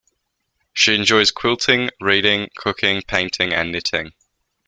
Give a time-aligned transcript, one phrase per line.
[0.73, 4.13] She enjoys quilting, reading, cooking, painting, and knitting.